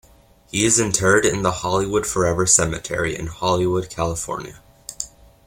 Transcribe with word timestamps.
He 0.49 0.65
is 0.65 0.79
interred 0.79 1.27
in 1.27 1.43
the 1.43 1.51
Hollywood 1.51 2.07
Forever 2.07 2.47
Cemetery 2.47 3.15
in 3.15 3.27
Hollywood, 3.27 3.87
California. 3.91 4.57